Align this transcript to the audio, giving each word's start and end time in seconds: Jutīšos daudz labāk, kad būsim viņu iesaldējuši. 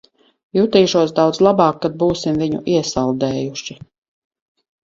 Jutīšos 0.57 1.13
daudz 1.19 1.41
labāk, 1.47 1.77
kad 1.83 1.99
būsim 2.05 2.39
viņu 2.45 2.65
iesaldējuši. 2.77 3.77